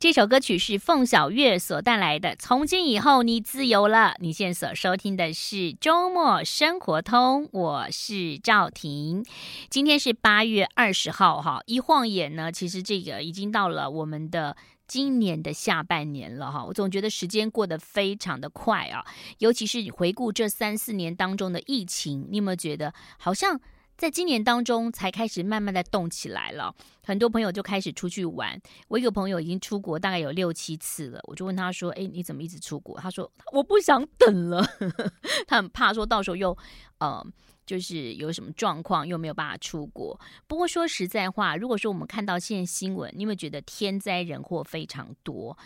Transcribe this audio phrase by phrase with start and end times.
[0.00, 2.36] 这首歌曲是凤小岳所带来的。
[2.36, 4.14] 从今以后，你自由了。
[4.20, 9.26] 你现在所收听的是周末生活通，我是赵婷。
[9.68, 14.56] 今天是八月二十号，哈，一晃眼呢，其实这个已经到了我们的
[14.86, 16.64] 今年的下半年了，哈。
[16.64, 19.04] 我总觉得时间过得非常的快啊，
[19.38, 23.60] 尤其是回顾这三四年当中的疫情，你有没有觉得好像？
[23.98, 26.72] 在今年当中，才开始慢慢的动起来了。
[27.04, 28.56] 很多朋友就开始出去玩。
[28.86, 34.64] 我一个朋友已经出国大概有六七次了，我就问他说：“哎，你怎么一直出国？”他说：“我不想等了。”
[35.48, 36.56] 他很怕说到时候又，
[36.98, 37.26] 呃，
[37.66, 40.16] 就是有什么状况又没有办法出国。
[40.46, 45.58] 不过说实在话，如果说我们看到现在新闻，你有没有觉得天灾人祸非常多。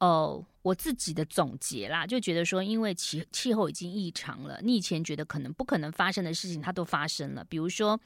[0.00, 7.44] 哦，我自己的总结啦，就觉得说，因为气气候已经异常了，你以前觉得可能不可能发生的事情，它都发生了。
[7.44, 7.98] 比如说，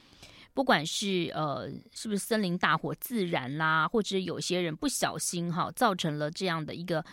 [0.55, 7.05] 不管是呃，是不是森林大火自燃啦，或者有些人不小心哈，造成了这样的一个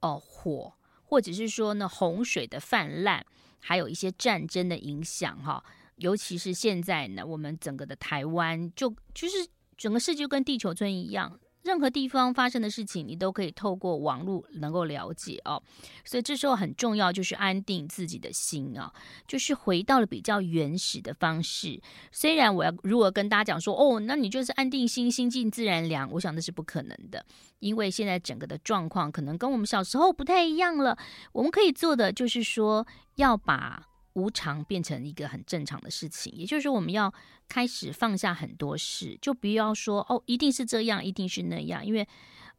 [0.00, 0.74] 哦、火，
[1.04, 3.24] 或者是说呢洪水的泛滥，
[3.60, 5.64] 还有一些战争的影响哈。
[5.98, 11.38] 尤其是现在呢，我们整个的台湾就就是整个世界跟地球村一样。
[11.64, 15.60] 任何地方发生的事情，你都可以透过网络能够了解哦。
[16.04, 18.92] 所以这时候很重要，就是安定自己的心啊，
[19.26, 21.80] 就是回到了比较原始的方式。
[22.12, 27.24] 虽然我要如果跟大家讲说，哦，那你就是安定心，心静自然凉，我想那是不可能的，
[27.60, 30.98] 因为现在整个的状况可能跟我们小时候不太一样了。
[31.32, 33.88] 我们可以做的就是说，要把。
[34.14, 37.12] 无常变成一个很正常的事情，也就是，我们要
[37.48, 42.06] 开始放下很多事，就不要说哦，一定是这样，一定是那样，因为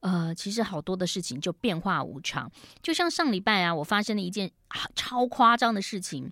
[0.02, 2.52] 呃，其实好多的事情就变化无常。
[2.82, 4.52] 就像上礼拜啊，我发生了一件
[4.96, 6.32] 超夸张的事情，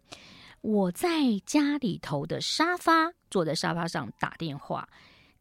[0.62, 4.88] 我在家里头的沙发，坐在沙发上打电话，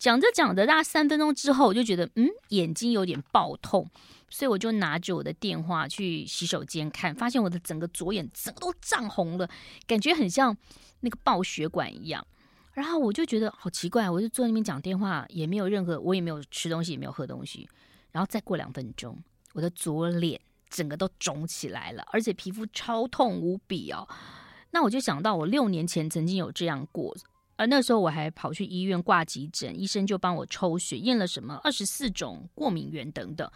[0.02, 3.88] 讲着讲着，大概三分钟之后，我就觉得嗯，眼睛有点爆痛。
[4.28, 9.48] 所以我就拿着我的电话去洗手间看，发现我的整个左眼整个都涨红了，
[9.86, 10.56] 感觉很像
[11.02, 12.26] 那个爆血管一样。
[12.72, 17.68] 然后我就觉得好奇怪，我就坐在那边讲电话，也没有任何，我也没有吃东西，也没有喝东西。
[18.10, 19.16] 然后再过两分钟，
[19.52, 24.08] 我的左脸整个都肿起来了，而且皮肤超痛无比哦。
[24.72, 27.14] 那我就想到我六年前曾经有这样过，
[27.56, 33.50] 而那时候我还跑去医院挂急诊，医生就帮我抽血验了什么二十四种过敏原等等。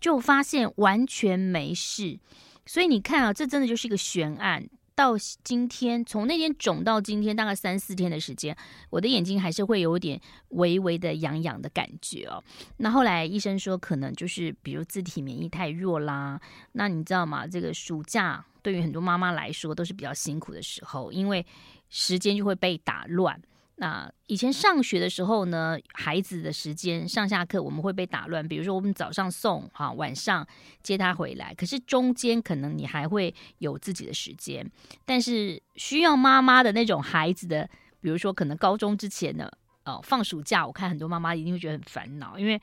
[0.00, 2.18] 就发现完全没事，
[2.64, 4.66] 所以你看啊，这真的就是一个悬案。
[4.94, 8.54] 到今天，从那天肿到今天，大概三四天的时间，
[8.90, 12.42] 我的眼睛还是会有点微微的痒痒的感觉哦。
[12.78, 16.40] 那后来医生说，可能就是比如自体免疫太弱啦。
[16.72, 17.46] 那你知道吗？
[17.46, 21.44] 这个暑假对于很多妈妈来说都是比较辛苦的时候，因为
[21.90, 23.38] 时间就会被打乱。
[23.76, 30.46] 那以前上学的时候呢，孩子的时间上下课我们会被打乱，比如说我们早上送哈，晚上
[30.82, 34.70] 接他回来，可是中间可能你还会有自己的时间，
[35.06, 37.66] 但是需要妈妈的那种孩子的，
[38.02, 39.50] 比如说可能高中之前呢，
[39.86, 42.60] 哦，放暑假，我看很多妈妈一定会觉得很烦恼，因为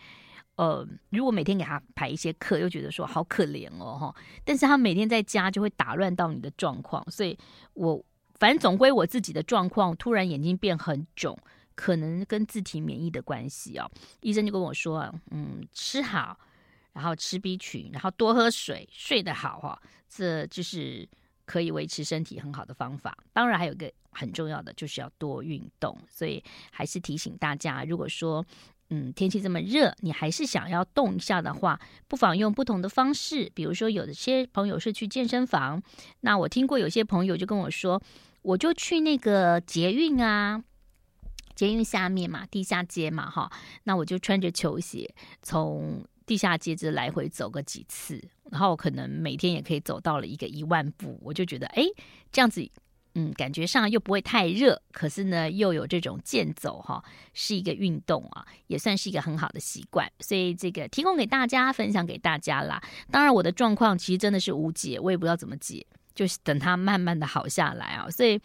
[0.57, 4.15] 呃，如果每天给他排一些课，又觉得说好可怜哦哈，
[4.45, 7.35] 但是他每天在家就会打乱到你的状况，所以
[7.73, 8.05] 我。
[8.39, 11.37] 反正总归我自己的状况，突然眼睛变很肿，
[11.73, 13.89] 可能跟自体免疫的关系哦。
[14.21, 16.37] 医生就跟我说，嗯，吃好，
[16.93, 21.07] 然后吃 B 群，然后多喝水，睡得好哈，这就是
[21.45, 23.17] 可以维持身体很好的方法。
[23.33, 25.97] 当然还有一个很重要的，就是要多运动。
[26.07, 28.45] 所以还是提醒大家，如果说
[28.89, 35.81] 嗯天气这么热，你还是想要动一下的话，不妨用不同的方式，比如说有的些朋友是去健身房，
[36.21, 38.01] 那我听过有些朋友就跟我说。
[38.47, 40.63] 我就去那个捷运啊，
[41.53, 43.51] 捷运下面嘛，地下街嘛，哈，
[43.83, 51.83] 那我就穿着球鞋从地下街这来回走个几次，然后可能每天也可以走到了一个一万步，我就觉得，哎，
[52.31, 52.65] 这样子，
[53.15, 57.03] 嗯，感觉上又不会太热，可是呢，又有这种健走哈，
[57.33, 62.81] 是一个运动啊，也算是一个很好的习惯，所以这个提供给大家，分享给大家啦。
[63.11, 65.85] 当然，我的状况其实真的是无解，我也不知道怎么解。
[66.17, 68.41] 就是等它慢慢的好下来啊，所以，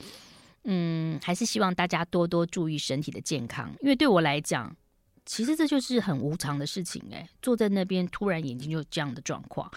[0.65, 4.77] 嗯，还是希望大家多多注意身体的健康，因为对我来讲，
[5.25, 9.71] 其实这就是很无常的事情哎，坐在那边突然眼睛就这样的状况，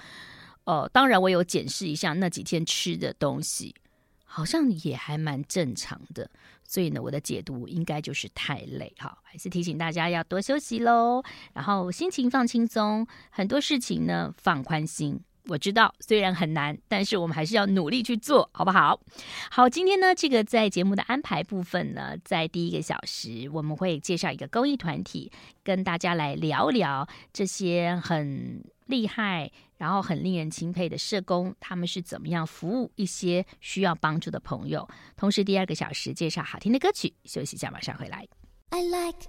[0.66, 3.74] 呃，当然我有检视一下那几天吃的东西，
[4.26, 6.30] 好像也还蛮正常的，
[6.66, 15.22] 所以呢，我的解读应该就是太累哈，还是提醒大家要多休息喽，然后心情放轻松，很多事情呢放宽心。
[15.48, 19.00] 我知道，虽然很难，但是我们还是要努力去做，好不好？
[19.50, 25.32] 好，今天呢，这个在节目的安排部分呢，在第一个小时，我们会介绍一个公益团体，
[25.64, 34.88] 跟大家来聊聊这些很厉害，然后很令人钦佩的社工，他们是怎么样服务一些需要帮助的朋友。
[35.16, 38.28] 同时，第二个小时介绍好听的歌曲，休息一下，马上回来。
[38.72, 39.28] I like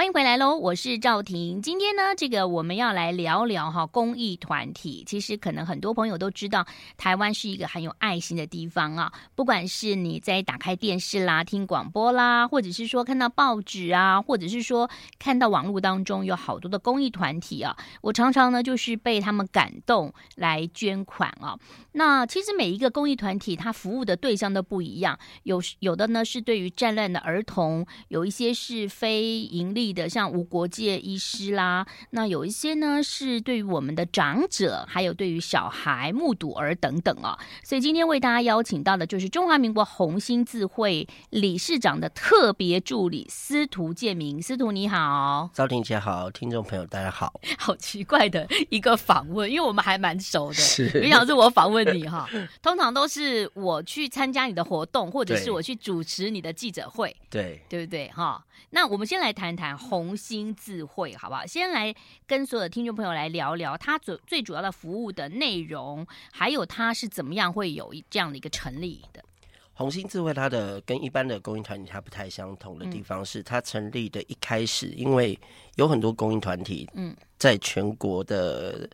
[0.00, 1.60] 欢迎回来喽，我是赵婷。
[1.60, 5.04] 今天呢，这个我们要来聊聊哈公益团体。
[5.06, 6.66] 其实可能很多朋友都知道，
[6.96, 9.12] 台湾是一个很有爱心的地方啊。
[9.34, 14.88] 不管是你在打开电视啦、听广播啦，或者是说看到报纸啊，或者是说
[15.18, 21.58] 看到网络当中有好多的公益团体啊，我常常呢就是被他们感动来捐款啊。
[21.92, 37.38] 那其实每一个公益团体，它服务的对象都不一样，有有的呢是对于战乱的儿童，有一些是非盈利的，像无国界医师啦，那有一些呢是对于我们的长者，还有对于小孩、目睹儿等等啊。
[37.62, 47.40] 所以今天为大家邀请到的就是中华民国红星智会理事长的特别助理司徒建明，司徒你好，赵婷姐好，听众朋友大家好。
[47.58, 52.28] 好奇怪的一个访问，因为我们还蛮熟的，是，没想到是我访问你哈。
[52.62, 58.44] 通常都是我去参加你的活动，或者是我去主持你的记者会，对，对不对哈？
[58.70, 61.46] 那我们先来谈谈红星智慧，好不好？
[61.46, 61.94] 先来
[62.26, 69.24] 跟所有的听众朋友来聊聊它最最主要的服务的内容，还有它是怎么样会有这样的一个成立的。
[69.72, 75.38] 红星智慧它的跟一般的公益团体它不太相同的地方是，它成立的一开始，因为
[75.76, 78.88] 有很多公益团体，嗯，在全国的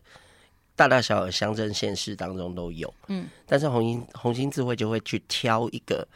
[0.75, 6.07] 大大小小乡镇县市当中都有，嗯，但是红星红星智慧就会去挑一个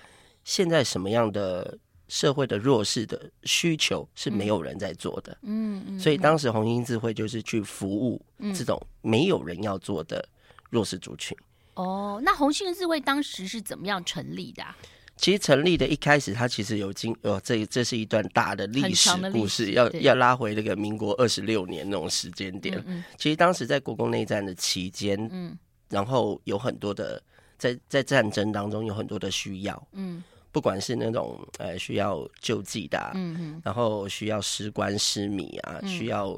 [0.45, 1.77] 现在什么样的。
[2.11, 8.21] 社会的弱势的需求是没有人在做的，嗯嗯，所以当时红星智慧就是去服务
[8.53, 10.27] 这种没有人要做的
[10.69, 11.35] 弱势族群。
[11.75, 14.75] 哦，那红星智慧当时是怎么样成立的啊？
[15.15, 22.77] 其实成立的一开始，它其实有经哦，这这是一段大的历史故事，要要拉回那个民国二十六年那种时间点。
[22.79, 25.57] 嗯嗯，其实当时在国共内战的期间，嗯，
[25.87, 27.23] 然后有很多的
[27.57, 30.21] 在在战争当中有很多的需要，嗯。
[30.51, 36.29] 不管是那种呃需要救济的、啊，嗯哼，然后需要施官施米啊，嗯、需要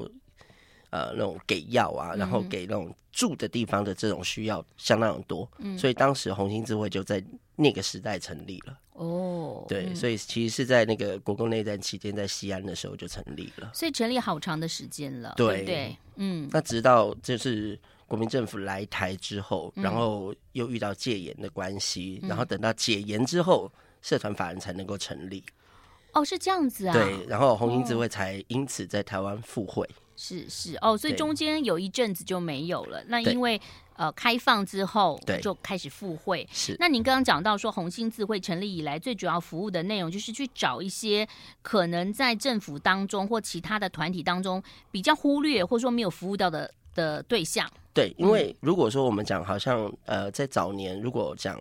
[0.90, 7.22] 呃那种给药啊，嗯、然后给那种住的地方的这种需要相当多，嗯，所以当时红星智慧就在
[7.56, 8.78] 那个时代成立了。
[8.92, 13.72] 哦，对，嗯、所以其实是在那个国共内战期间，在西安的时候就成立了。
[13.74, 15.96] 所以成立好长的时间了，对，对？
[16.14, 17.76] 嗯，那直到就是
[18.06, 23.68] 国民政府来台之后，然后又遇到戒严的关系，嗯、然后等到解严之后。
[24.04, 25.42] 社团法人才能够成立，
[26.12, 26.92] 哦，是这样子啊。
[26.92, 29.88] 对，然后红星智会才因此在台湾复会。
[30.14, 33.02] 是是哦，所以中间有一阵子就没有了。
[33.08, 33.58] 那因为
[33.96, 36.46] 呃开放之后，对，就开始复会。
[36.52, 36.76] 是。
[36.78, 41.26] 那您刚刚讲到说红星智慧成立以来最主要服务的内容，就是去找一些
[41.62, 47.66] 可能在政府当中或其他的团体当中比较忽略或者说没有服务到的的对象。
[47.94, 51.58] 对，因为如果说我们讲，好像呃在早年如果讲。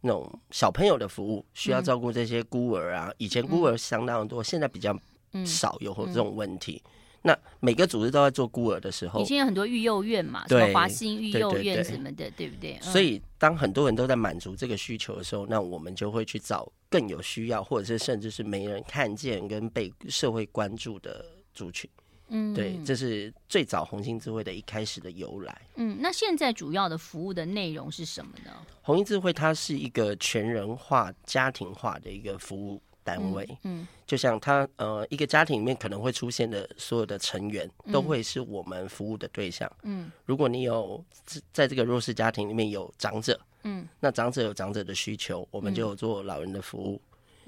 [0.00, 4.96] 那种小朋友的服务需要照顾这些孤儿啊，嗯、以前孤儿相当多，嗯、现在比较
[5.44, 6.80] 少有这种问题。
[6.84, 6.90] 嗯、
[7.22, 12.78] 那每个组织都在做孤儿的时候，以前有很多育幼院嘛，对什么华兴育幼院什么的，对不对？
[12.80, 21.90] 所以当很多人都在满足这个需求的时候，那我们就会去找更有需要，或者是甚至是没人看见跟被社会关注的族群。
[22.28, 25.60] 嗯，对，这是最早红星智慧的一开始的由来。
[25.76, 28.50] 嗯，那现在主要的服务的内容是什么呢？
[28.82, 33.46] 红星智慧它是一个全人化、家庭化的一个服务单位。
[33.62, 39.70] 嗯，嗯就像它呃，一个家庭里面可能会出现的所有的成员，都会是我们服务的对象。
[39.82, 41.04] 嗯，如果你有
[41.52, 47.00] 在这个弱势家庭里面有长者，嗯，那长者有长者的需求，我们就有做老人的服务。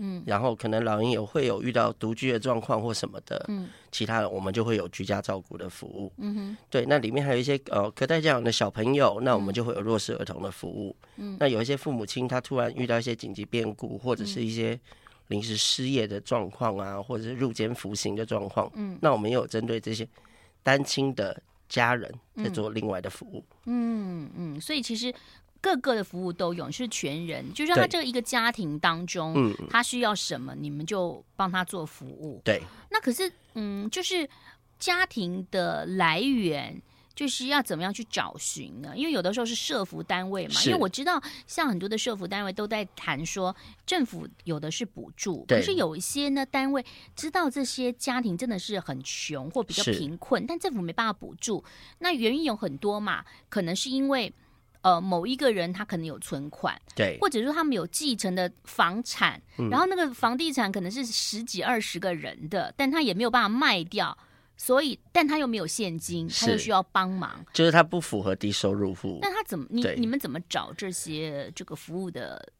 [0.02, 14.80] 嗯，然后可能老人也会有遇到独居的状况或什么的，嗯，其他的我们就会有居家照顾的服务，嗯哼，对，那里面还有一些呃隔代教养的小朋友，那我们就会有弱势儿童的服务，嗯，那有一些父母亲他突然遇到一些紧急变故或者是一些
[15.28, 20.08] 临时失业的状况啊，或者是入监服刑的状况，嗯，那我们也有针对这些
[20.62, 21.38] 单亲的
[21.68, 25.12] 家人在做另外的服务，嗯嗯，所以其实。
[25.60, 32.40] 各个的服务都有，是全人，就是他这个一个家庭当中，嗯，他需要什么，你们就帮他做服务。
[32.44, 34.28] 对，那可是，嗯，就是
[34.78, 36.80] 家庭的来源，
[37.14, 38.94] 就是要怎么样去找寻呢？
[38.96, 46.82] 因为有的时候是社服单位嘛，因为我知道，像很多的社服单位都在谈说，政府有的是补助，可是有一些呢单位
[47.14, 51.62] 知道这些家庭真的是很穷或比较贫困，但政府没办法补助，
[51.98, 54.32] 那原因有很多嘛，可能是因为。
[54.82, 64.16] 呃某一个人他可能有存款，对，或者说他们有继承的房产，嗯、然后那个房地产可能是十几二十个人的，但他也没有办法卖掉，
[64.56, 69.18] 所以但他又没有现金，他又需要帮忙，就是他不符合低收入户。
[69.22, 72.52] 那他怎么你你们怎么找这些这个服务的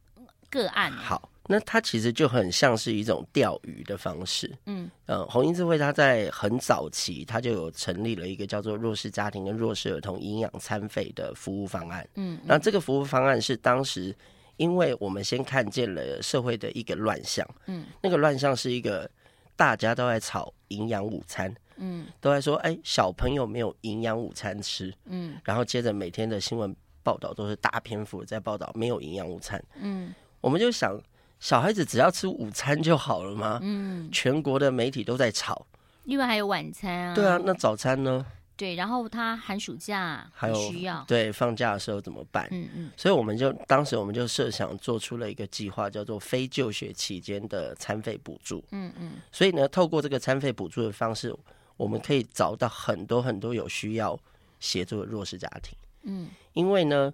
[0.48, 0.98] 个案呢？
[0.98, 1.30] 好。
[1.52, 14.14] 那它其实就很像是一种钓鱼的方式，嗯，呃，红音智慧它在很早期，它就有成立了一个叫做弱势家庭跟弱势儿童营养餐费的服务方案，嗯，那这个服务方案是当时，
[14.58, 19.10] 因为我们先看见了社会的一个乱象，嗯，那个乱象是一个
[19.56, 30.96] 大家都在炒营养午餐，嗯，都在说，哎，小朋友没有营养午餐吃，嗯，然后接着每天的新闻报道都是大篇幅在报道没有营养午餐，嗯，我们就想。
[31.40, 33.58] 小孩子只要吃午餐就好了吗？
[33.62, 35.66] 嗯，全国的媒体都在吵。
[36.04, 37.14] 另外还有晚餐啊。
[37.14, 38.24] 对啊，那早餐呢？
[38.56, 41.02] 对，然后他寒暑假还有需要。
[41.08, 42.46] 对，放假的时候怎么办？
[42.50, 42.90] 嗯嗯。
[42.94, 48.62] 所以我们就当时我们就设想做出了一个计划，叫做非就学期间的餐费补助。
[48.72, 49.12] 嗯嗯。
[49.32, 51.34] 所以呢，透过这个餐费补助的方式，
[51.78, 54.18] 我们可以找到很多很多有需要
[54.58, 55.74] 协助的弱势家庭。
[56.02, 56.28] 嗯。
[56.52, 57.10] 因为呢，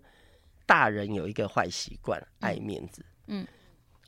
[0.67, 3.05] 大人有一个坏习惯，爱面子。
[3.29, 3.43] 嗯。
[3.43, 3.47] 嗯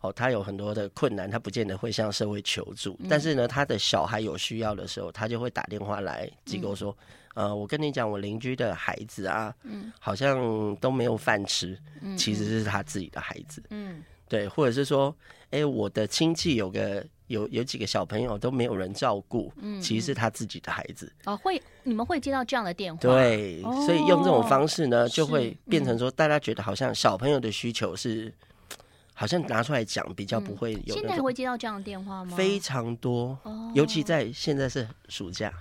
[0.01, 2.97] 哦，他有很多的困难，他不见得会向社会求助。
[3.01, 6.97] 嗯、但是呢，他的小孩有需要的时候，他就会打电话来机构说
[7.35, 15.13] ：“嗯、呃，我跟你讲，我邻居的孩子啊，嗯，好像都没有饭吃，嗯、其实是他自己的孩子。”嗯，对，或者是说
[15.51, 23.01] ：“哎、欸，我的亲戚有个有有几个小朋友都没有人照顾，嗯，其实是他自己的孩子。”哦，会你们会接到这样的电话？
[23.01, 28.33] 对，哦、所以用这种方式呢，就会变成说，大家觉得好像小朋友的需求是。
[29.19, 30.95] 好像拿出来讲比较不会有、嗯。
[30.95, 32.37] 现在会接到这样的电话吗？
[32.37, 35.53] 非常多，哦、尤其在现在是暑假。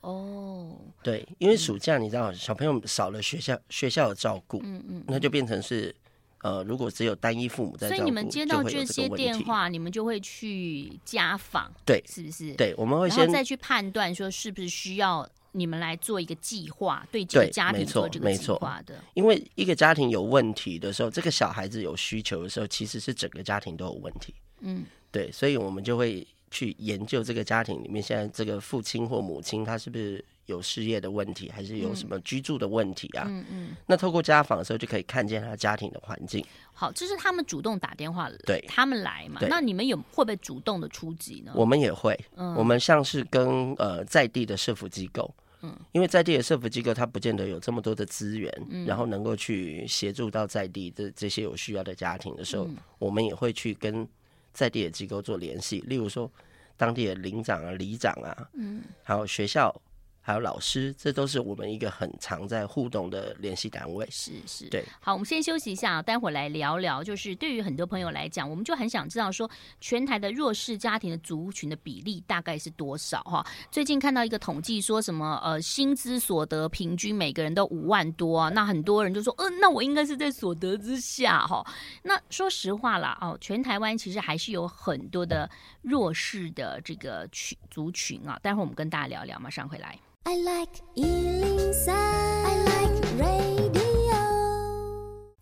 [0.00, 5.94] 哦，对，因为暑假你知道，小朋友少了学校学校的照顾，嗯嗯，那就变成是
[6.40, 12.54] 呃，如果只有单一父母在照顾，所以你们接到这些电话，你们就会去家访，对，是不是？
[12.54, 15.28] 对，我们会先再去判断说是不是需要。
[15.52, 19.02] 你们来做一个计划，对这个家庭做这个计划的。
[19.14, 24.34] 因为一个家庭有问题的时候，这个小孩子有需求的时候，其实是整个家庭都有问题。
[24.60, 33.24] 嗯，对，所以我们就会去研究这个家庭里面现在这个父亲或母亲他是不是有事业的问题，还是有什么居住的问题啊？
[33.28, 33.76] 嗯嗯。
[33.86, 36.44] 那透过家访的时候，就可以看见他家庭的环境。
[36.72, 39.40] 好，这是他们主动打电话来，对，他们来嘛？
[39.48, 41.52] 那你们有会不会主动的出击呢？
[41.54, 42.18] 我们也会。
[42.36, 45.32] 嗯，我们像是跟呃在地的社福机构。
[45.62, 54.06] 嗯，因为在地的社福机构，它不见得有这么多的资源，嗯、然后能够去协助到在地的这些有需要的家庭的时候，嗯、我们也会去跟
[54.52, 56.30] 在地的机构做联系，例如说
[56.76, 59.74] 当地的领长啊、里长啊，嗯，还有学校。
[60.24, 64.06] 还有老师，这都是我们一个很常在互动的联系单位。
[64.08, 64.84] 是是，对。
[65.00, 67.02] 好，我们先休息一下，待会儿来聊聊。
[67.02, 69.50] 就是对于很多朋友来讲，我们就很想知道说，
[69.80, 73.20] 全台的弱势家庭的族群的比例大概是多少？
[73.24, 81.66] 哈，最近看到一个统计，说什么呃，薪资所得平均每个人都五万多啊，那很多人就说，嗯、呃，那我应该是在所得之下哈。
[82.04, 85.50] 那说实话啦，哦，全台湾其实还是有很多的
[85.82, 88.38] 弱势的这个群族群啊。
[88.40, 89.98] 待会儿我们跟大家聊聊，马上回来。
[90.24, 94.14] I like 103, I like radio。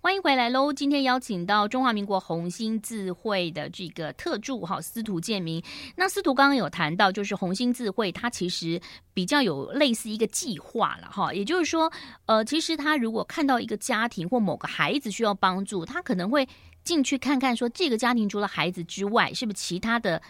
[0.00, 0.72] 欢迎回来喽！
[0.72, 5.62] 今天邀请到中华民国红星智慧的这个特助哈司徒建明。
[5.96, 8.80] 那司徒刚刚有谈到，就是红星智慧它其实
[9.12, 11.92] 比较有类似一个计划了哈，也就是说，
[12.24, 16.48] 呃，其实他如果看到一个家庭或某个孩子需要帮助，他可能会
[16.82, 20.22] 进去看看，说这个家庭除了孩子之外，是不是其他的。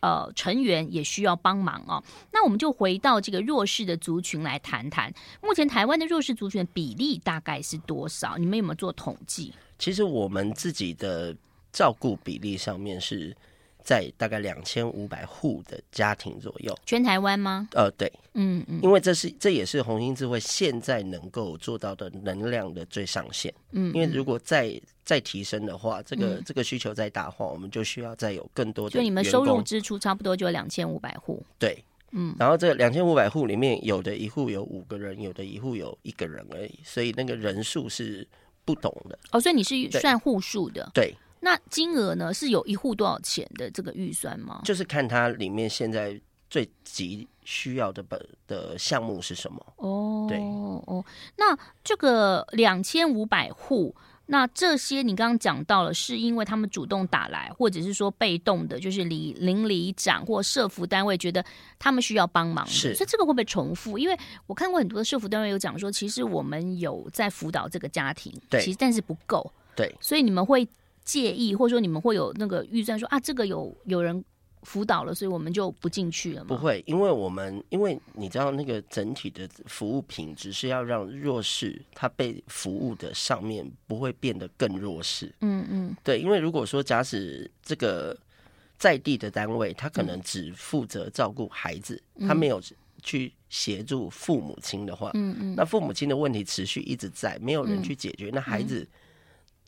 [0.00, 2.02] 呃，成员也需要帮忙哦。
[2.32, 5.12] 那我们就回到这个弱势的族群来谈谈，
[5.42, 8.36] 目前台湾的弱势族群的比例大概是多少？
[8.36, 9.52] 你们有没有做统计？
[9.78, 11.36] 其实我们自己的
[11.72, 13.36] 照顾比例上面是
[13.86, 16.76] 在大概两千五百户的家庭左右。
[16.84, 17.68] 全台湾吗？
[17.70, 23.54] 呃，对，嗯嗯，因为这是这也是红星智慧现在能够做到的能量的最上限。
[23.70, 28.94] 嗯，因为如果再再提升的话，这个、嗯、这个需求再大化，我们就需要再有更多的。
[28.94, 31.40] 就你们收入支出差不多就两千五百户。
[31.56, 38.26] 对，嗯，然后这两千五百户里面，有的一户有五个人，有的一户有一个人而已，所以那个人数是
[38.64, 39.16] 不同的。
[39.30, 40.90] 哦，所以你是算户数的。
[40.92, 41.14] 对。
[41.40, 42.32] 那金额呢？
[42.32, 44.60] 是有一户多少钱的这个预算吗？
[44.64, 49.60] 就是看它里面现在最急需要的本的项目是什么。
[49.76, 51.04] 哦，对哦。
[51.36, 53.94] 那这个两千五百户。
[54.28, 61.44] 那这些你刚刚讲到了，是因为他们主动打来，或者是说被动的，就是里邻里长或社福单位觉得
[61.78, 63.96] 他们需要帮忙，是，所以这个会不会重复？
[63.96, 70.66] 因为我看过很多的社福单位有讲说，其实我们有在辅导这个家庭，对，其实但是不够，对，所以你们会
[71.06, 74.22] 介意，或者说你们会有那个预算说啊，这个有有人。
[74.62, 76.48] 辅导了，所以我们就不进去了吗？
[76.48, 85.32] 不会，因为我们因为你知道，那个整体的服务品质是要让弱势他被服务的上面不会变得更弱势。
[85.40, 88.16] 嗯嗯，对，因为如果说假使这个
[88.76, 92.60] 在地的单位，他可能只负责照顾孩子，嗯、他没有
[93.00, 98.84] 去协助父母亲的话，嗯嗯，那父母亲的问题持续一直在，没有人去解决，嗯、那孩子。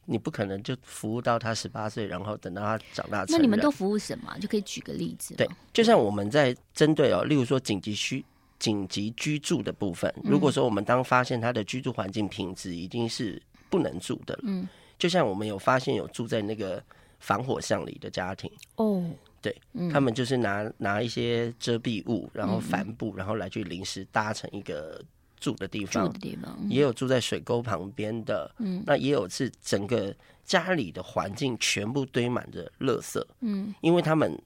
[0.08, 3.26] 嗯你不可能就服务到他十八岁，然后等到他长大。
[3.28, 4.34] 那你们都服务什么？
[4.40, 5.34] 就可以举个例子。
[5.34, 8.24] 对，就像我们在针对哦，例如说紧急需
[8.58, 14.66] 紧急居住的部分，如果说我们当发现他的居住环境品质已经是不能住的了，嗯，
[14.98, 16.82] 就像我们有发现有住在那个
[17.20, 19.04] 防火巷里的家庭哦，
[19.42, 19.54] 对，
[19.92, 25.04] 他们就是拿拿一些遮蔽物，然后帆布，然后来去临时搭成一个。
[25.40, 30.14] 住的地方，地方也有住在水沟旁边的，嗯，那也有是整个
[30.44, 34.40] 家里的环境全部堆满着垃圾，嗯，因为他们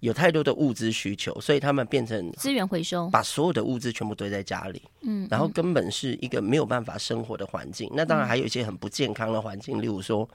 [0.00, 7.90] 有太多的物资需求，所以他们变成资源回收，把所有的物资全部堆在家里，嗯，然后根本是一个没有办法生活的环境。
[7.94, 10.28] 那当然还有一些很不健康的环境，例如说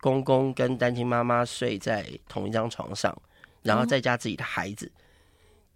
[0.00, 3.16] 公公跟单亲妈妈睡在同一张床上，
[3.62, 4.90] 然后再加自己的孩子。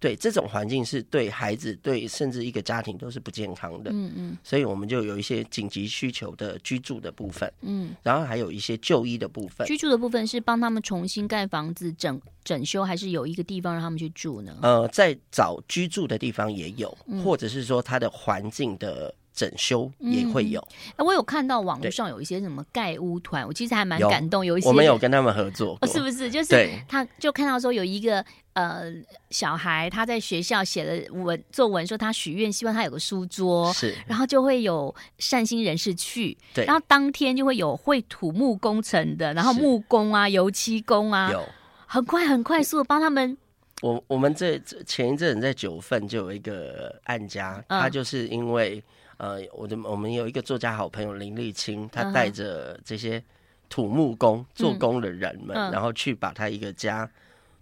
[0.04, 3.90] 对，这种环境是对孩子，对甚至一个家庭都是不健康的。
[3.90, 7.50] 嗯嗯，所以我们就有一些紧急需求的居住的部分。
[7.62, 9.66] 嗯，然后还有一些就医的部分。
[9.66, 14.54] 居住的部分是帮他们重新盖房子、整整修，还是有一个地方让他们去住呢？
[14.61, 16.94] 呃，在找居住的地方也有，
[17.25, 19.14] 或者是说他的环境的。
[19.34, 20.60] 整修也会有，
[20.90, 24.46] 哎、嗯，我有看到网络上有一些什么盖屋团，我其实还蛮感动。
[24.46, 26.30] 有，有一些我们有跟他们合作，哦，是不是？
[26.30, 28.84] 就是他就看到说有一个呃
[29.30, 41.44] 小孩他在学校写了文作文，说他许愿希望他有个书桌，是，然后就会有善心人士去，对，然后当天就会有会土木工程的，然后木工啊、油漆工啊，有
[41.86, 43.36] 很快很快速的帮他们。
[43.82, 48.80] 我我们这前一阵在九份就有一个案家，嗯、他就是因为。
[49.16, 53.23] 呃，我的我们有一个作家好朋友林立清，他带着这些
[53.69, 55.71] 土木工做工的人们，嗯。
[55.71, 57.10] 嗯、然后去把他一个家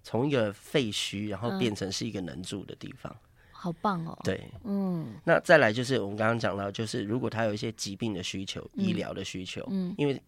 [0.03, 3.15] 从一个废墟，然后变成是一个能住的地方，
[3.51, 4.19] 好棒哦！
[4.25, 10.21] 对，嗯，那再来就是我们刚刚讲到，就是如果他有一些疾病的需求、嗯、医疗的需求，嗯，因为。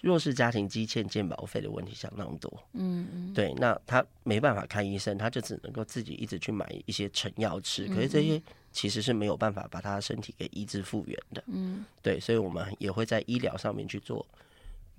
[0.00, 8.38] 弱势家庭积欠健保费的问题相当多，嗯嗯，对，那他没办法看医生，他就只能够自己一直去买一些成药吃，可是这些
[8.74, 14.26] 其实是没有办法把他身体给医治复原的，嗯，对，所以我们也会在医疗上面去做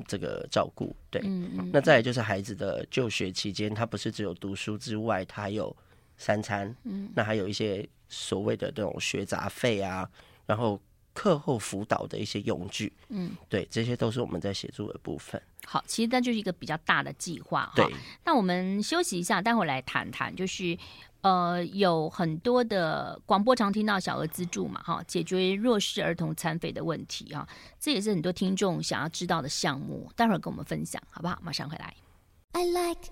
[0.07, 5.75] 这个照顾，对，嗯嗯，那再来就是孩子的就学期间，他不是只有读书之外，他还有
[6.17, 10.09] 三餐，嗯，那还有一些所谓的这种学杂费啊，
[10.47, 10.81] 然后。
[11.15, 15.41] 课后辅导的一些用具，嗯，对，这些都是我们在协助的部分。
[15.65, 17.71] 好，其实那就是一个比较大的计划。
[17.73, 17.89] 对，
[18.25, 20.77] 那我们休息一下，待会来谈谈，就是
[21.25, 27.47] 呃，有很多的广播常听到小额资助嘛，哈，解决弱势儿童残废的问题啊，
[27.79, 30.07] 这也是很多听众想要知道的项目。
[30.15, 31.39] 待会儿跟我们分享，好不好？
[31.41, 31.95] 马上回来。
[32.51, 33.09] I like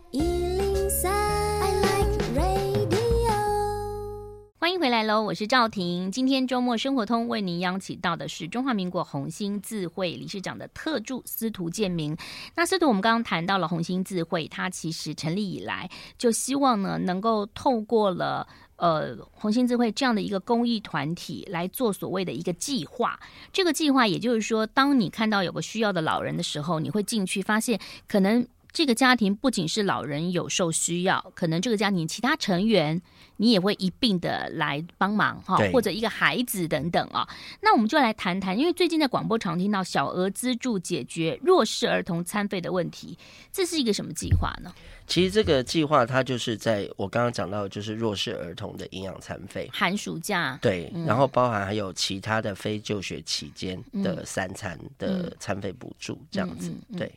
[4.83, 6.11] 回来喽，我是赵婷。
[6.11, 12.17] 今天周末生活通为您邀请到的是中华民国红星自会理事长的特助司徒建明。
[12.53, 23.17] 那司徒，我们刚刚谈到了红星自会，它其实成立以来就希望呢，能够透过了呃红星自会这样的一个公益团体来做所谓的一个计划。
[23.53, 28.45] 这个计划也就是说，当你看到有个需要的老人的时候，你会进去发现可能。
[28.75, 32.99] 这个家庭不仅是老人有受需要，可能这个家庭其他成员
[33.43, 37.27] 你也会一并的来帮忙哈，或者一个孩子等等啊。
[37.61, 43.17] 那我们就来谈谈，因为最近在广播常听到小额资助解决弱势儿童餐费的问题，
[43.51, 44.73] 这是一个什么计划呢？
[45.05, 57.11] 其实这个计划它就是在我刚刚讲到，就是弱势儿童的营养餐费，寒暑假对，嗯、然后包含还有其他的非就学期间的三餐的餐费补助这样子，嗯嗯嗯、对。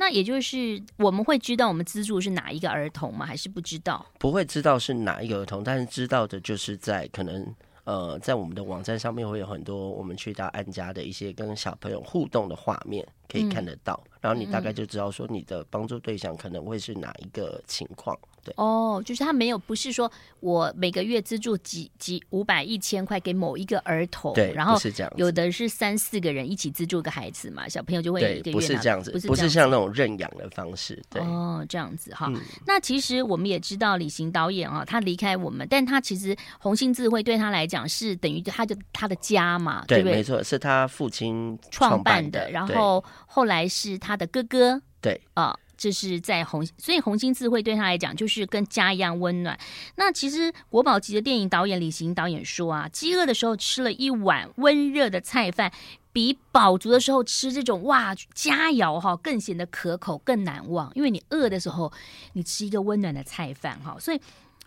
[0.00, 3.26] 那也就是我们会知道我们资助是哪一个儿童吗？
[3.26, 4.06] 还是不知道？
[4.16, 7.54] 不会知道是哪一个儿童，但是知道的就是在可能
[7.84, 18.16] 呃，在我们的网站上面会有很多我们去到安家的一些跟小朋友互动的画面，可以看得到，嗯、然后你大概就知道说你的帮助对象可能会是哪一个情况。
[18.42, 18.54] 对。
[18.56, 20.10] 哦，就是他没有不是说
[20.40, 31.20] 我每个月资助几几五百一千块给某一个儿童，对，然后是这样，有的是三四个人一起资助个孩子嘛，小朋友就会一个月不是这样子，不是，像那种认养的方式，对。
[31.20, 32.26] 哦，这样子哈。
[32.30, 40.16] 嗯、那其实我们也知道李行导演啊，他离开我们，但他其实红星智慧对他来讲是等于他的他的家嘛，对，对不对？
[40.16, 45.58] 没错，是他父亲创办的，然后后来是他的哥哥，对啊。
[45.80, 49.56] 这是在红，所以红星智慧对他来讲就是跟家一样温暖。
[49.94, 55.72] 那其实国宝级的电影导演李行导演说啊，饥饿的时候吃了一碗温热的菜饭，
[56.12, 60.90] 比饱足的时候吃这种哇佳肴哈更显得可口更难忘。
[60.96, 61.92] 因为你饿的时候，
[62.32, 64.20] 你吃一个温暖的菜饭哈，所以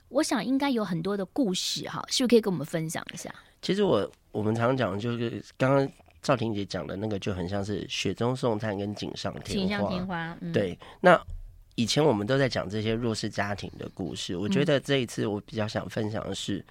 [0.08, 3.30] 我想应该有很多的故事哈，是不是可以跟我们分享一下？
[3.62, 5.92] 其实我我们常常讲就是刚刚。
[6.22, 10.38] 赵婷姐讲的那个就很像是雪中送炭跟锦上添花，添花。
[10.40, 11.20] 嗯、对，那
[11.74, 14.38] 以前我们都在讲这些弱势家庭的故事。
[14.38, 16.66] 我觉得这一次我比较想分享的是，嗯、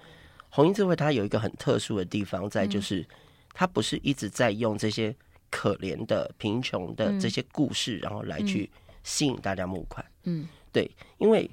[0.49, 3.05] 红星智慧它有一个很特殊的地方在，就是
[3.53, 5.13] 它不是一直在用这些
[5.49, 8.69] 可怜的、贫穷的这些故事，然后来去
[9.03, 10.05] 吸引大家募款。
[10.23, 11.49] 嗯，对，因为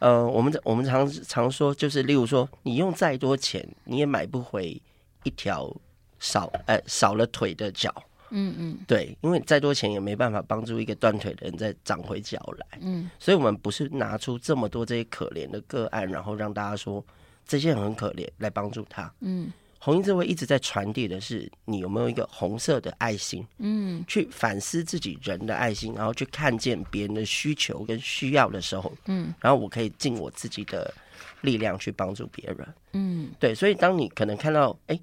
[0.00, 4.82] 呃，我们我们常常说，就是例如说，你用再多钱，你也买不回
[5.22, 5.72] 一条。
[6.20, 7.94] 少呃少了腿的脚，
[8.30, 17.04] 嗯嗯，对，因为再多钱也没办法帮助一个断腿的人再长回脚来，嗯，所以我们不是拿出这么多这些可怜的个案，然后让大家说
[17.46, 30.92] 这些人很可怜来帮助他，嗯，红衣智慧一直在传递的是你有没有一个红色的爱心，嗯，去反思自己人的爱心，然后去看见别人的需求跟需要的时候，嗯，然后我可以尽我自己的
[31.40, 34.94] 力量去帮助别人，嗯，对，所以当你可能看到哎。
[34.94, 35.00] 欸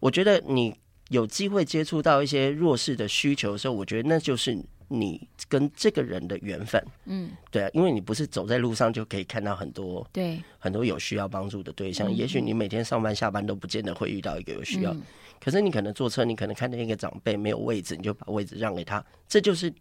[0.00, 0.74] 我觉得你
[1.08, 4.56] 有机会接触到一些弱势的需求的时候，我觉得那就是
[4.88, 6.82] 你跟这个人的缘分。
[7.06, 12.12] 嗯，对啊，因为你不是走在路上就可以看到很多对很多有需要帮助的对象。
[12.12, 14.94] 也许你每天上班下班都不见得会遇到一个有需要，
[15.40, 19.72] 可是你可能坐车，你可能看见一个长辈没有位置，你就把位置让给他，这就是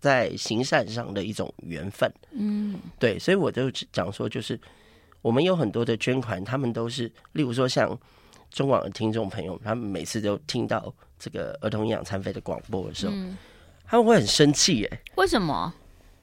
[0.00, 2.10] 在行善上的一种缘分。
[2.32, 4.58] 嗯，对，所以我就讲说，就是
[5.22, 7.98] 我们有很多的捐款，他们都是，例如说像。
[8.56, 13.36] 中广的听众朋友，他们每次都听到这个儿童营养餐费的广播的时候，嗯、
[13.84, 15.00] 他们会很生气耶。
[15.16, 15.74] 为什么？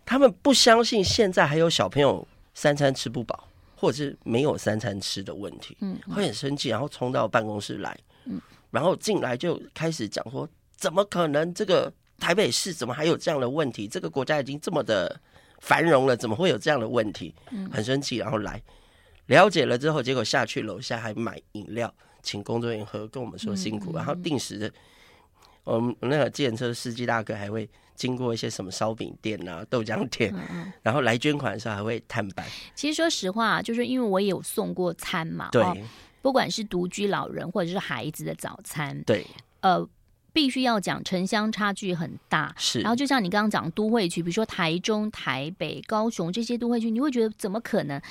[0.03, 5.77] 他们不相信现在还有小朋友三餐吃不饱，或者是没有三餐吃的问题。
[5.81, 8.41] 嗯，会很生气，然后冲到办公室来，嗯，
[8.71, 11.53] 然后进来就开始讲说：怎么可能？
[11.53, 13.87] 这个台北市怎么还有这样的问题？
[13.87, 15.15] 这个国家已经这么的
[15.59, 17.35] 繁荣了，怎么会有这样的问题？
[17.51, 18.59] 嗯，很生气，然后来
[19.27, 21.93] 了解了之后，结果下去楼下还买饮料。
[22.23, 24.71] 请工作人员喝，跟我们说辛苦，然后定时的，
[25.63, 30.33] 我们那个计程车司机大哥还会经过一些什么烧饼店啊、豆浆店，
[30.81, 32.43] 然后来捐款的时候还会探班。
[32.73, 35.77] 其实说实话，就是因为我也有送过餐嘛，对、哦，
[36.21, 39.27] 不管是独居老人或者是孩子的早餐，对，
[39.59, 39.87] 呃，
[40.31, 42.79] 必须要讲城乡差距很大，是。
[42.79, 48.01] 然后就像你刚刚讲都会区，比如说台中、台北、高雄这些都会区，你会觉得怎么可能？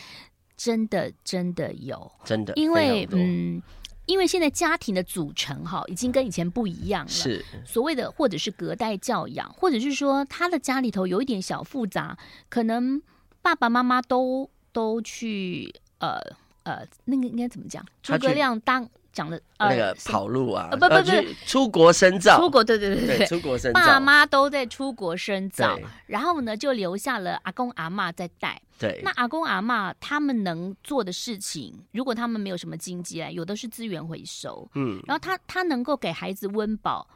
[0.54, 3.60] 真的，真的有，真的，因为嗯。
[4.06, 7.10] 因为现在家庭的组成哈，已经跟以前不一样了。
[7.10, 12.16] 是所谓的，或者是隔代教养，或者是说他的家里头有一点小复杂，
[12.48, 13.00] 可能
[13.40, 16.18] 爸爸妈妈都都去呃
[16.64, 17.84] 呃，那个应该怎么讲？
[18.02, 18.88] 诸葛亮当。
[19.12, 25.84] 讲的、呃、那个跑路啊，呃、不不不，去出国深造，出国对对对对，出国深造，爸妈都在出国深造，对。
[26.06, 28.60] 然后呢就留下了阿公阿妈在带。
[28.78, 37.06] 对，那阿公阿妈他们能做的事情，如果他们没有什么经济啊，有的是资源回收，嗯，然后他他能够给孩子温饱，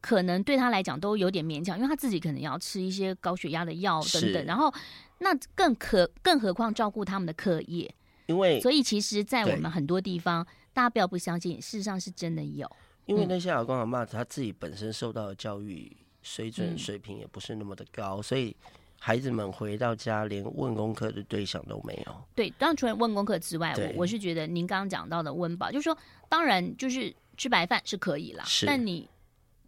[0.00, 4.42] 可能对他来讲都有点勉强，因为他自己可能要吃一些高血压的药等等，是。
[4.42, 4.72] 然后
[5.18, 7.94] 那更可更何况照顾他们的课业，
[8.26, 10.44] 因为所以其实，在我们很多地方。
[10.72, 12.70] 大家不要不相信，事实上是真的有。
[13.06, 15.90] 因为那些阿公阿妈他自己本身受到的教育
[16.22, 18.56] 水准水平也不是那么的高，嗯、所以
[18.98, 22.24] 孩子们回到家连问功课的对象都没有。
[22.34, 29.08] 对，当然除了问功课之外，我我是觉得您刚刚讲到的温饱，就是说，当然就是吃白饭是可以啦，但你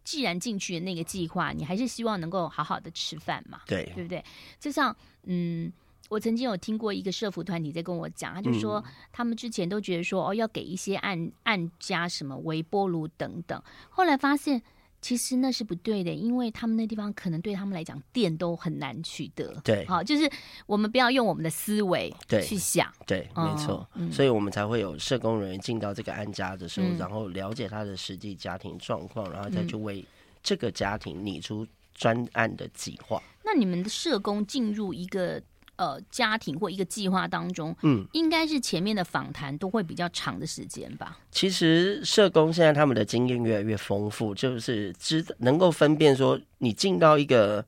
[0.05, 4.23] 既然进去的那个计划，你还是希望能够好好的吃饭嘛，对，对不对？
[4.59, 5.71] 就像嗯。
[6.09, 14.61] 我曾经有听过一个社服团体在跟我讲，他就说他们之前都觉得说哦，要给一些按按家什么微波炉等等，后来发现
[15.01, 19.53] 其实那是不对的，因为他们那地方可能对他们来讲电都很难取得。
[19.63, 20.27] 对，好，就是
[20.65, 22.11] 我们不要用我们的思维
[22.43, 22.91] 去想。
[23.05, 30.03] 对，对，没错，嗯，所以我们才会有社工人员进到这个案家的时候，嗯，然后了解他的实际家庭状况，然后再去为
[30.41, 33.21] 这个家庭拟出专案的计划。
[33.43, 35.39] 那你们的社工进入一个
[35.77, 41.17] 呃家庭或一个计划当中，嗯，应该是前面的访谈都会比较长的时间吧？
[41.31, 47.65] 其实社工现在他们的经验越来越丰富，就是知能够分辨说，你进到一个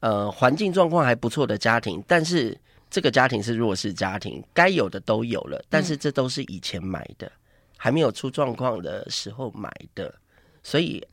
[0.00, 2.58] 呃环境状况还不错的家庭，但是
[2.90, 7.32] 这个家庭是弱势家庭，该有的都有了，但是这都是以前买的，嗯、
[7.76, 10.14] 还没有出状况的时候买的，
[10.62, 11.06] 所以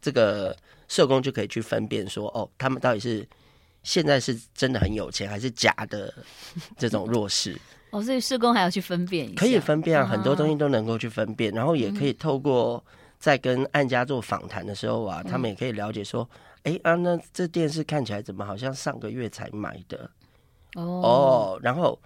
[0.00, 0.56] 这个。
[0.86, 3.26] 社工就可以去分辨说，哦，他们到底是
[3.84, 6.12] 现在是真的很有钱，还是假的
[6.76, 7.56] 这种弱势？
[7.90, 12.84] 哦，所以社工还要去分辨一下，可以分辨啊，很多东西都能够去分辨，然后也可以透过
[13.20, 16.28] 在跟案家做访谈的时候啊，他们也可以了解说，
[16.64, 20.10] 哎啊，那这电视看起来怎么好像上个月才买的？
[20.74, 21.96] 哦，然后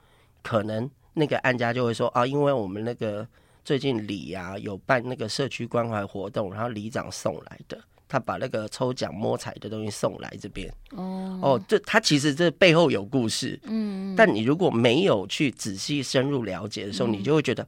[0.42, 3.26] 可能那个案家就会说啊，因为我们那个
[3.64, 7.78] 最近里啊有办那个社区关怀活动，然后里长送来的。
[8.08, 10.72] 他把那个抽奖摸彩的东西送来这边。
[10.92, 11.38] 哦。
[11.40, 17.64] 哦，这他其实这背后有故事，嗯，但你如果没有去仔细深入了解的时候，嗯、你就会觉得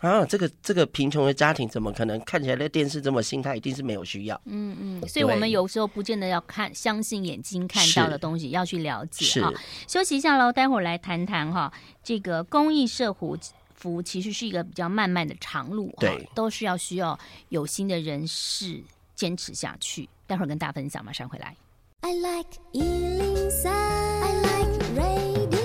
[0.00, 3.42] 啊，这个这个贫穷的家庭怎么可能看起来那电视这么新？
[3.42, 9.52] 他一定是没有需要，嗯嗯，所以我们有时候不见得要看相信眼睛看到的东西，要去了解哈。
[9.86, 17.18] 休息一下喽，待会儿来谈谈哈，这个公益社福其实是一个比较漫漫的长路，对，都是要需要
[17.50, 18.82] 有心的人士。
[19.16, 21.56] 坚持下去，待会儿跟大家分享，马上回来。
[22.02, 25.56] I like 103, I like radio。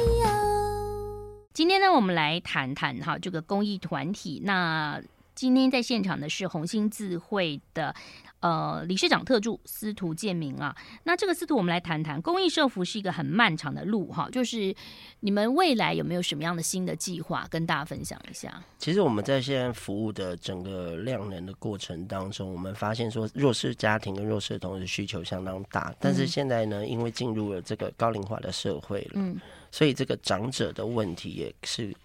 [1.53, 4.41] 今天呢，我们来谈谈哈这个公益团体。
[4.43, 4.99] 那
[5.35, 7.93] 今天在现场的是红星智慧的。
[8.41, 14.75] 呃，理事长特助司徒建明啊，那这个司徒，我们来谈谈公益社服是一个很漫长的路哈，就是
[15.19, 18.63] 你们未来有没有什么样的新的计划跟大家分享一下？
[18.79, 31.95] 其实我们在现在服务的整个量能的过程当中，我们发现说弱势家庭跟弱势同志需求相当大，但是现在呢，因为进入了这个高龄化的社会了，嗯，所以这个长者的问题也是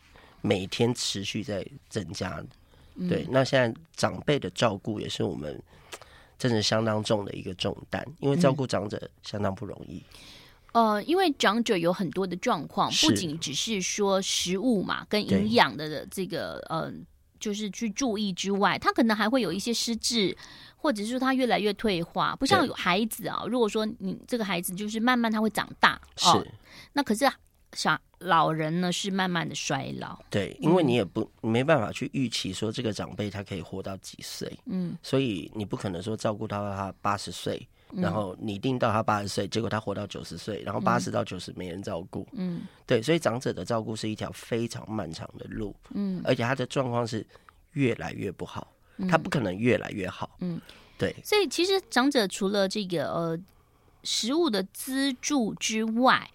[0.43, 2.45] 每天持续在增加。
[3.09, 5.59] 对，那现在长辈的照顾也是我们。
[6.39, 10.03] 真的相当重的一个重担，因为照顾长者相当不容易。
[10.73, 16.93] 嗯、呃，因为长者有很多的状况，不仅只是说食物嘛，跟营养的这个呃，
[17.41, 20.37] 就是去注意之外，他可能还会有一些失智，
[20.77, 22.37] 或者是说他越来越退化。
[22.37, 26.47] 不像有孩子啊，如果说你这个孩子就是慢慢他会长大，是、哦、
[26.93, 27.27] 那可是。
[27.77, 47.25] 小老人呢是慢慢的衰老，对，因为你也不没办法去预期说这个长辈他可以活到几岁，嗯，所以你不可能说照顾到他八十岁，然后拟定到他八十岁，结果他活到九十岁，然后八十到九十没人照顾，嗯，对，所以长者的照顾是一条非常漫长的路，嗯，而且他的状况是
[47.73, 48.73] 越来越不好，
[49.11, 50.59] 他不可能越来越好，嗯，
[50.97, 53.39] 对，所以其实长者除了这个呃
[54.03, 56.31] 食物的资助之外，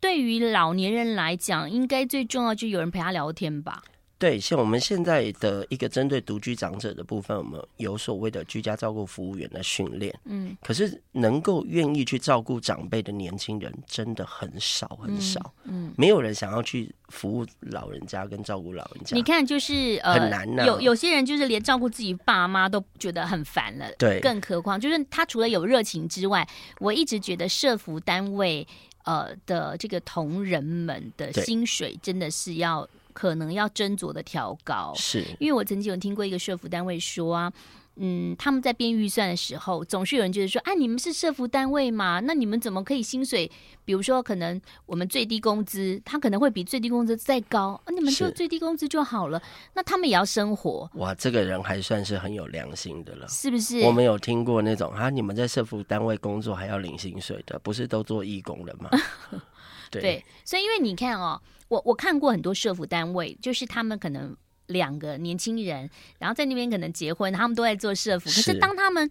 [0.00, 3.82] 对于老年人来讲，应该最重要就是有人陪他聊天吧。
[4.18, 10.18] 对，像我们现在的一个针对独居长者的部分，我们有所谓的居家照顾服务员的训练。
[10.24, 15.52] 嗯，可是能够愿意去照顾长辈的年轻人真的很少很少。
[15.64, 19.14] 嗯，嗯，没有人想要去服务老人家跟照顾老人家。
[19.14, 20.64] 你看，就是呃，很难呢。
[20.64, 23.86] 有有些人就是连照顾自己爸妈都觉得很烦了。
[23.98, 28.66] 对，更何况就是他除了有热情之外，我一直觉得社服单位。
[29.06, 37.52] 呃的这个同仁们的薪水真的是要可能要斟酌的调高，是因为我曾经有听过一个社服单位说啊。
[37.98, 42.20] 嗯，他们在编预算的时候，总是有人觉得说：“啊，你们是社服单位嘛？
[42.20, 43.50] 那你们怎么可以薪水？
[43.86, 49.40] 比如说，可能我们最低工资，他可能会比最低工资再高，啊，你们就最低工资就好了。
[49.72, 53.80] 那他们也要生活。”哇，这个人还算是很有良心的了，是不是？
[53.80, 58.90] 我们有听过那种啊，你们在社服单位工作还要领薪水的，不是都做义工了吗？
[59.90, 64.36] 对，对，所以因为你看哦，我我看过很多社服单位，就是他们可能。
[64.66, 68.26] 两个年轻人，然后在那边可能结婚，他们都在做社服。
[68.26, 69.08] 可是当他们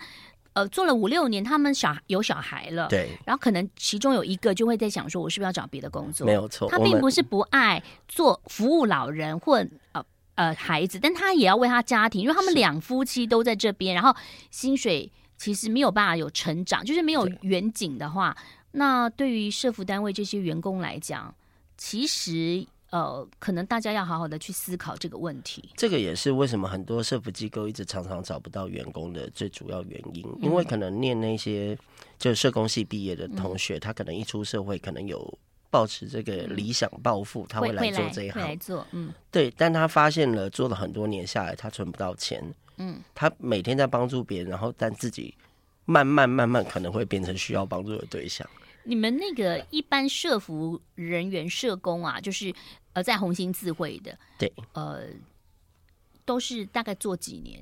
[0.53, 6.25] 呃做了五六年，他们小有小孩了，对，然后可能其中有一个就会在想说，我是不是要找别的工作？
[6.25, 14.15] 没有错，他并不是不爱做服务老人或呃呃孩子，但他也要为他家庭，因为他们两夫妻都在这边，然后
[14.51, 18.35] 薪水其实没有办法有成长，就是没有远景的话，
[18.71, 21.33] 那对于社服单位这些员工来讲，
[21.77, 22.67] 其实。
[22.95, 25.69] 呃，可能大家要好好的去思考这个问题。
[25.75, 31.77] 这个也是为什么很多社福机构一直常常找不到员工的最主要原因，因为可能念那些
[32.17, 35.37] 就社工系毕业的同学，他可能一出社会，可能有
[35.69, 39.53] 抱持这个理想抱负，他会来做这一行，来做，嗯，对。
[39.57, 42.41] 但他发现了做了很多年下来，他存不到钱，
[42.77, 45.35] 嗯，他每天在帮助别人，然后但自己
[45.83, 48.49] 慢慢慢慢可能会变成需要帮助的对象。
[48.85, 52.53] 你们那个一般社服人员、社工啊，就是
[52.93, 55.01] 呃，在红星自会的，对，呃，
[56.23, 57.59] 都是大概做几年？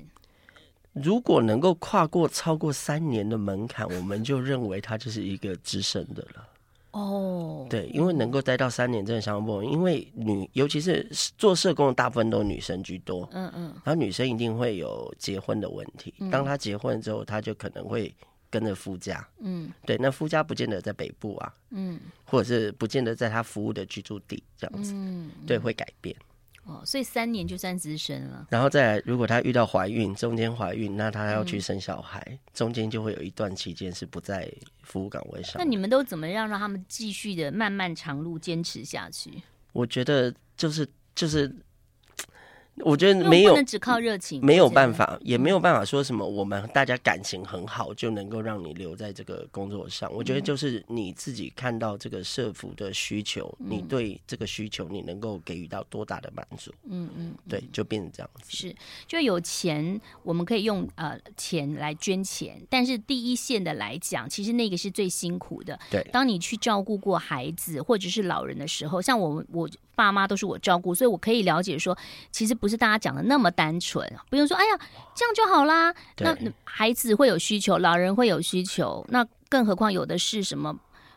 [0.92, 6.48] 如果能够跨过超过三年的门槛，我们就认为他就是一个资深的了。
[6.92, 11.04] 哦，对，因为能够待到三年真的相当不容易，因为女尤其是
[11.36, 13.28] 做社工的大部分都是女生居多。
[13.32, 18.14] 嗯嗯，然后女生一定会有结婚的问题，当她结婚之后，她就可能会
[18.54, 19.26] 跟着夫家。
[19.40, 21.52] 嗯，对，那夫家不见得在北部啊。
[21.70, 24.92] 嗯，或者是不见得在他服务的居住地这样子。
[24.94, 26.14] 嗯，对，会改变。
[26.62, 28.46] 哦，所以三年就算资深了。
[28.48, 34.48] 然后再来，如果她遇到怀孕，中间怀孕，那她要去生小孩，嗯、中间就会有一段期间是不在
[34.84, 35.56] 服务岗位上。
[35.58, 39.42] 那你们都怎么样让他们继续的漫漫长路坚持下去？
[39.72, 41.52] 我觉得就是就是。
[42.78, 46.26] 我觉得没有，只靠热情，没有办法，也没有办法说什么。
[46.26, 50.12] 我们大家感情很好，就能够让你留在这个工作上。
[50.12, 56.72] 我觉得就是你自己看到这个社服的需求，你对这个需求，你能够给予到多大的满足？
[56.90, 58.44] 嗯嗯，对，就变成这样子。
[58.48, 58.74] 是，
[59.06, 65.78] 就有钱，我们可以用呃钱来捐钱，但是第一线的来讲，其实那个是最辛苦的。
[65.90, 69.70] 对，当你去照顾过孩子或者是老人的时候，像我我。
[69.94, 71.96] 爸妈都是我照顾，所以我可以了解说，
[72.30, 74.06] 其实不是大家讲的那么单纯。
[74.28, 74.78] 不用说，哎呀，
[75.14, 75.94] 这样就好啦。
[76.18, 80.76] 那孩子会有需求，老人会有需求，那更何况有的是什么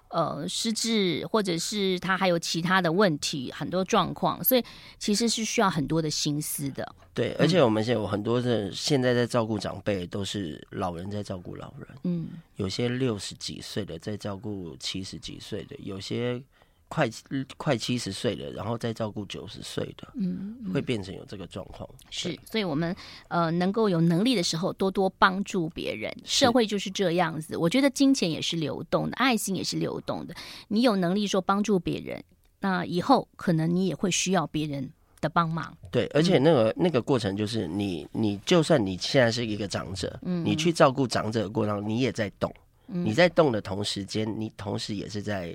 [0.10, 4.64] 呃失智，或者是他还有其他的问题，很多状况，所以
[4.98, 6.96] 其实是需要很多的心思的。
[7.14, 11.88] 对，而且我们现在有很多的现在在照顾长辈，都是老人在照顾老人。
[12.04, 16.42] 嗯，有些六十几岁的在照顾七十几岁的，有些。
[16.90, 17.10] 快
[17.58, 21.88] 快七十岁了，然后再照顾九十岁的，嗯，嗯，会变成有这个状况。
[22.10, 22.96] 是，所以我们
[23.28, 26.10] 呃能够有能力的时候，多多帮助别人。
[26.24, 30.34] 社会就是这样子，我觉得金钱也是流动的，爱心也是流动的。
[30.70, 32.24] 你有能力说帮助别人，
[32.62, 35.78] 那以后可能你也会需要别人的帮忙。
[35.92, 42.54] 对，而且那个、嗯、那个过程就是你，你就算你现在是一个长者，嗯，你去照顾长者的过程，你也在动。
[42.88, 45.54] 嗯，你在动的同时间，你同时也是在。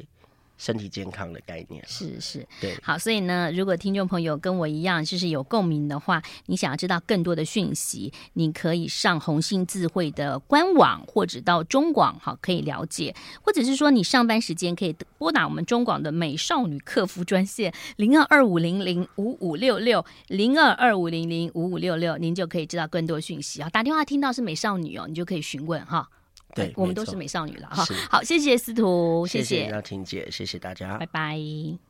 [0.62, 23.68] 身体健康的概念是是，对，好，所以呢，如果听众朋友跟我一样，就是有共鸣的话，你想要知道更多的讯息，你可以上红星智慧的官网，或者到中广，好，可以了解，或者是说你上班时间可以拨打我们中广的美少女客服专线零二二五零零五五六六零二二五零零五五六六，您就可以知道更多讯息啊。
[23.68, 26.09] 打电话听到是美少女哦，你就可以询问哈。
[26.54, 27.84] 对，我们都是美少女了哈。
[28.10, 31.82] 好，谢谢司徒，谢谢，谢谢婷姐，谢谢大家，拜拜。